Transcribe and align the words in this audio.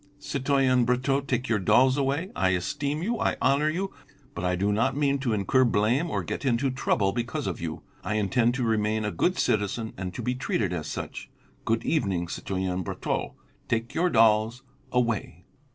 "Citoyen 0.17 0.83
Brotteaux, 0.83 1.21
take 1.21 1.47
your 1.47 1.59
dolls 1.59 1.95
away. 1.95 2.31
I 2.35 2.55
esteem 2.57 3.03
you, 3.03 3.19
I 3.19 3.37
honour 3.39 3.69
you, 3.69 3.93
but 4.33 4.43
I 4.43 4.55
do 4.55 4.71
not 4.73 4.97
mean 4.97 5.19
to 5.19 5.31
incur 5.31 5.63
blame 5.63 6.09
or 6.09 6.23
get 6.23 6.43
into 6.43 6.71
trouble 6.71 7.11
because 7.11 7.45
of 7.45 7.61
you. 7.61 7.83
I 8.03 8.15
intend 8.15 8.55
to 8.55 8.63
remain 8.63 9.05
a 9.05 9.11
good 9.11 9.37
citizen 9.37 9.93
and 9.97 10.11
to 10.15 10.23
be 10.23 10.33
treated 10.33 10.73
as 10.73 10.87
such. 10.87 11.29
Good 11.65 11.85
evening, 11.85 12.29
citoyen 12.29 12.81
Brotteaux; 12.83 13.35
take 13.67 13.93
your 13.93 14.09
dolls 14.09 14.63
away." 14.91 15.45